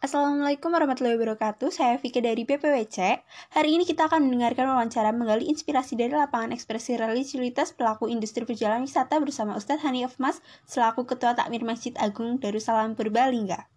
[0.00, 1.68] Assalamualaikum warahmatullahi wabarakatuh.
[1.68, 3.20] Saya Vika dari PPWC.
[3.52, 8.88] Hari ini kita akan mendengarkan wawancara menggali inspirasi dari lapangan ekspresi religiulitas pelaku industri perjalanan
[8.88, 13.68] wisata bersama Ustadz Hanif Mas selaku Ketua Takmir Masjid Agung Darussalam Purbalingga.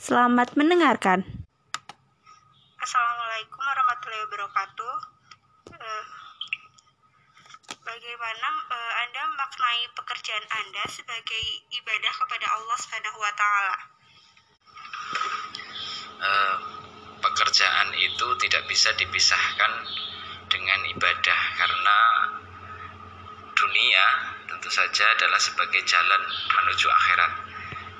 [0.00, 1.28] Selamat mendengarkan.
[2.80, 4.94] Assalamualaikum warahmatullahi wabarakatuh.
[5.76, 6.04] Uh,
[7.84, 11.44] bagaimana uh, Anda maknai pekerjaan Anda sebagai
[11.76, 13.98] ibadah kepada Allah Subhanahu wa taala?
[16.18, 16.56] Uh,
[17.58, 19.82] pekerjaan itu tidak bisa dipisahkan
[20.46, 21.98] dengan ibadah karena
[23.50, 24.06] dunia
[24.46, 26.22] tentu saja adalah sebagai jalan
[26.54, 27.32] menuju akhirat.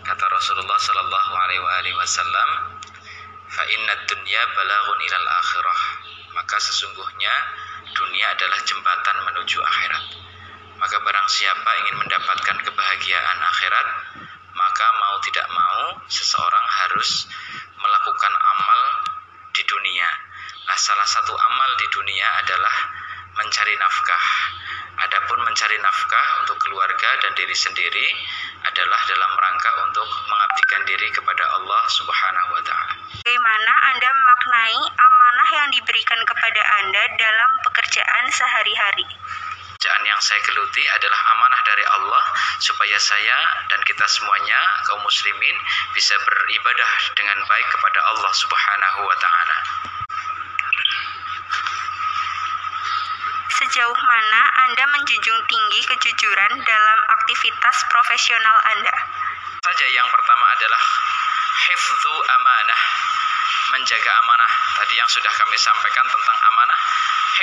[0.06, 2.50] Kata Rasulullah Shallallahu Alaihi Wasallam,
[3.50, 5.80] "Fa inna dunya balagun ilal akhirah."
[6.38, 7.34] Maka sesungguhnya
[7.98, 10.04] dunia adalah jembatan menuju akhirat.
[10.78, 13.88] Maka barang siapa ingin mendapatkan kebahagiaan akhirat,
[14.54, 17.26] maka mau tidak mau seseorang harus
[17.74, 18.82] melakukan amal
[19.58, 20.06] di dunia.
[20.67, 22.76] Nah, salah satu amal di dunia adalah
[23.34, 24.26] mencari nafkah.
[24.98, 28.06] Adapun mencari nafkah untuk keluarga dan diri sendiri
[28.66, 32.94] adalah dalam rangka untuk mengabdikan diri kepada Allah Subhanahu wa taala.
[33.22, 39.06] Bagaimana Anda memaknai amanah yang diberikan kepada Anda dalam pekerjaan sehari-hari?
[39.78, 42.24] Pekerjaan yang saya geluti adalah amanah dari Allah
[42.58, 43.38] supaya saya
[43.70, 44.58] dan kita semuanya
[44.90, 45.54] kaum muslimin
[45.94, 49.58] bisa beribadah dengan baik kepada Allah Subhanahu wa taala.
[53.68, 58.96] Sejauh mana Anda menjunjung tinggi kejujuran dalam aktivitas profesional Anda?
[59.60, 60.80] Saja yang pertama adalah
[61.68, 62.82] hifdzu amanah,
[63.76, 64.52] menjaga amanah.
[64.72, 66.80] Tadi yang sudah kami sampaikan tentang amanah,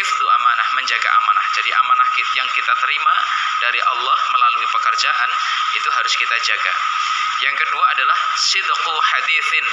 [0.02, 1.46] hifdzu amanah, menjaga amanah.
[1.62, 2.08] Jadi amanah
[2.42, 3.14] yang kita terima
[3.62, 5.30] dari Allah melalui pekerjaan
[5.78, 6.74] itu harus kita jaga.
[7.46, 9.66] Yang kedua adalah sidqu hadithin,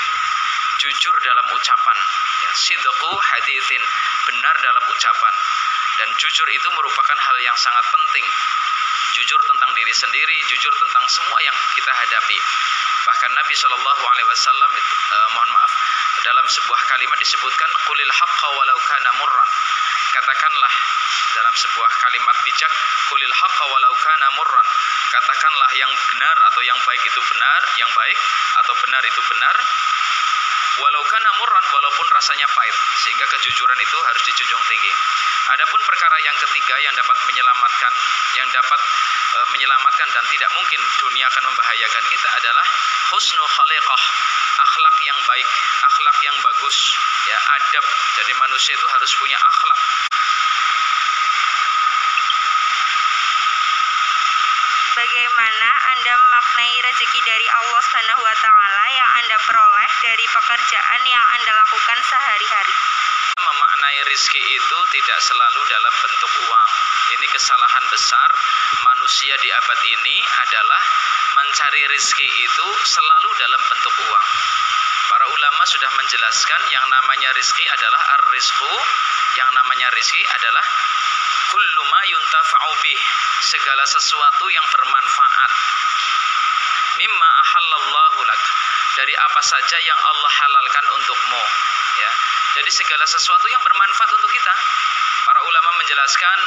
[0.84, 1.98] jujur dalam ucapan.
[2.44, 3.83] Ya, sidqu hadithin,
[4.28, 5.34] benar dalam ucapan.
[6.03, 8.27] Dan jujur itu merupakan hal yang sangat penting.
[9.22, 12.38] Jujur tentang diri sendiri, jujur tentang semua yang kita hadapi.
[13.06, 15.72] Bahkan Nabi Shallallahu Alaihi Wasallam, eh, mohon maaf,
[16.27, 19.50] dalam sebuah kalimat disebutkan kulil haqqa walau kana murran.
[20.10, 20.75] Katakanlah
[21.38, 22.72] dalam sebuah kalimat bijak
[23.06, 24.66] kulil haqqa walau kana murran.
[25.15, 28.19] Katakanlah yang benar atau yang baik itu benar, yang baik
[28.59, 29.54] atau benar itu benar,
[30.82, 34.93] walau kana murran walaupun rasanya pahit sehingga kejujuran itu harus dijunjung tinggi
[35.50, 37.92] adapun perkara yang ketiga yang dapat menyelamatkan
[38.38, 38.80] yang dapat
[39.34, 42.66] e, menyelamatkan dan tidak mungkin dunia akan membahayakan kita adalah
[43.16, 44.03] husnul khaliqah
[44.62, 45.48] akhlak yang baik
[45.82, 46.76] akhlak yang bagus
[47.26, 47.84] ya adab
[48.22, 49.80] jadi manusia itu harus punya akhlak
[54.92, 61.26] Bagaimana Anda memaknai rezeki dari Allah Subhanahu wa taala yang Anda peroleh dari pekerjaan yang
[61.32, 62.76] Anda lakukan sehari-hari?
[63.42, 66.70] Memaknai rezeki itu tidak selalu dalam bentuk uang.
[67.19, 68.28] Ini kesalahan besar
[68.86, 70.82] manusia di abad ini adalah
[71.34, 74.28] mencari rezeki itu selalu dalam bentuk uang.
[75.10, 78.72] Para ulama sudah menjelaskan yang namanya rezeki adalah ar-rizqu,
[79.36, 80.64] yang namanya rezeki adalah
[81.53, 82.00] kullu ma
[83.44, 85.53] segala sesuatu yang bermanfaat
[86.97, 88.42] mimma ahallallahu lak
[88.97, 91.42] dari apa saja yang Allah halalkan untukmu
[92.00, 92.12] ya
[92.53, 94.55] jadi segala sesuatu yang bermanfaat untuk kita
[95.25, 96.39] para ulama menjelaskan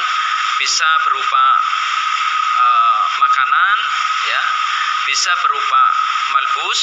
[0.60, 1.44] bisa berupa
[2.56, 3.76] uh, makanan
[4.30, 4.42] ya
[5.06, 5.82] bisa berupa
[6.34, 6.80] malbus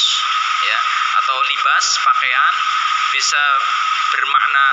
[0.64, 0.78] ya
[1.24, 2.54] atau libas pakaian
[3.12, 3.42] bisa
[4.12, 4.66] bermakna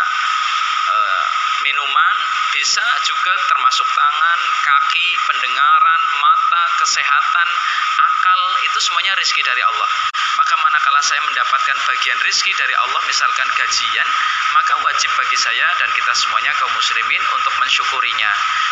[0.87, 1.25] uh,
[1.63, 2.15] minuman
[2.51, 7.47] bisa juga termasuk tangan, kaki, pendengaran, mata, kesehatan,
[7.95, 10.10] akal itu semuanya rezeki dari Allah.
[10.39, 14.07] Maka manakala saya mendapatkan bagian rezeki dari Allah misalkan gajian,
[14.55, 18.31] maka wajib bagi saya dan kita semuanya kaum muslimin untuk mensyukurinya.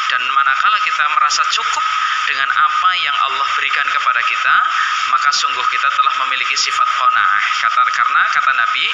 [0.09, 1.86] Dan manakala kita merasa cukup
[2.28, 4.56] dengan apa yang Allah berikan kepada kita,
[5.12, 7.44] maka sungguh kita telah memiliki sifat qanaah.
[7.62, 8.86] Kata karena kata Nabi,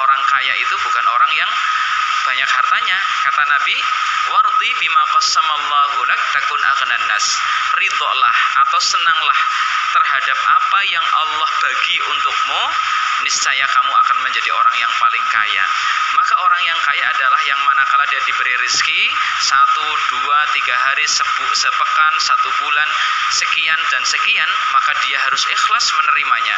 [0.00, 1.50] orang kaya itu bukan orang yang
[2.22, 2.98] banyak hartanya.
[3.26, 3.76] Kata Nabi,
[4.30, 7.26] wardi bima qassamallahu lak takun aghnan nas.
[7.78, 8.36] Ridholah
[8.66, 9.38] atau senanglah
[9.92, 12.62] terhadap apa yang Allah bagi untukmu,
[13.28, 15.64] niscaya kamu akan menjadi orang yang paling kaya.
[16.12, 19.02] Maka orang yang kaya adalah yang manakala dia diberi rezeki
[19.40, 22.88] satu, dua, tiga hari, sebu, sepekan, satu bulan,
[23.32, 26.56] sekian dan sekian, maka dia harus ikhlas menerimanya.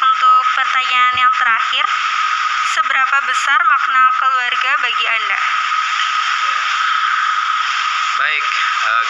[0.00, 1.86] Untuk pertanyaan yang terakhir,
[2.70, 5.38] seberapa besar makna keluarga bagi Anda?
[8.20, 8.46] Baik,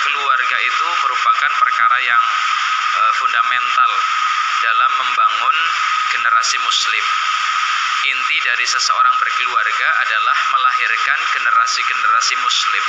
[0.06, 2.24] keluarga itu merupakan perkara yang
[3.20, 3.90] fundamental
[4.64, 5.56] dalam membangun
[6.14, 7.04] generasi muslim.
[8.00, 12.84] Inti dari seseorang berkeluarga adalah melahirkan generasi-generasi muslim.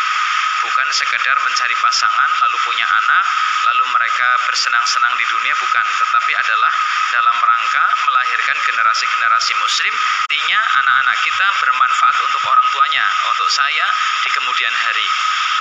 [0.62, 3.26] Bukan sekedar mencari pasangan lalu punya anak,
[3.66, 6.72] lalu mereka bersenang-senang di dunia bukan, tetapi adalah
[7.10, 9.94] dalam rangka melahirkan generasi-generasi muslim.
[10.30, 13.88] Artinya anak-anak kita bermanfaat untuk orang tuanya, untuk saya
[14.22, 15.08] di kemudian hari.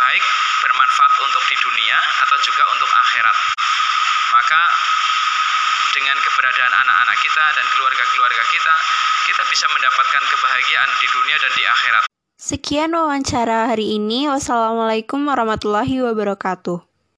[0.01, 0.25] Baik
[0.65, 1.99] bermanfaat untuk di dunia
[2.29, 3.37] atau juga untuk akhirat.
[4.31, 4.61] Maka
[5.91, 8.75] dengan keberadaan anak-anak kita dan keluarga-keluarga kita,
[9.27, 12.10] kita bisa mendapatkan kebahagiaan di dunia dan di akhirat.
[12.41, 14.25] Sekian wawancara hari ini.
[14.25, 16.90] Wassalamualaikum warahmatullahi wabarakatuh.